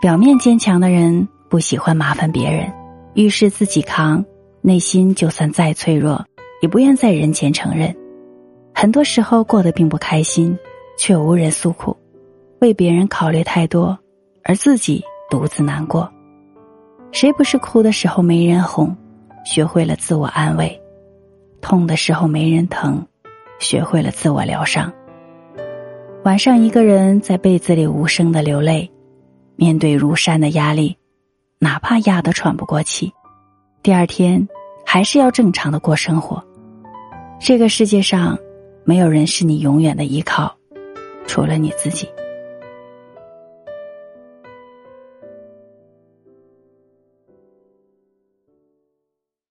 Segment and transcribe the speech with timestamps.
[0.00, 2.72] 表面坚强的人不喜欢麻烦别人，
[3.14, 4.24] 遇事自己扛，
[4.60, 6.24] 内心就算再脆弱，
[6.62, 7.92] 也不愿在人前承认。
[8.72, 10.56] 很多时候过得并不开心，
[10.96, 11.96] 却无人诉苦，
[12.60, 13.98] 为别人考虑太多，
[14.44, 16.08] 而自己独自难过。
[17.10, 18.96] 谁不是哭的时候没人哄，
[19.44, 20.68] 学会了自我安慰；
[21.60, 23.04] 痛的时候没人疼，
[23.58, 24.92] 学会了自我疗伤。
[26.24, 28.88] 晚上一个人在被子里无声的流泪。
[29.60, 30.96] 面对如山的压力，
[31.58, 33.12] 哪怕压得喘不过气，
[33.82, 34.48] 第二天
[34.86, 36.40] 还是要正常的过生活。
[37.40, 38.38] 这个世界上，
[38.84, 40.56] 没有人是你永远的依靠，
[41.26, 42.08] 除了你自己。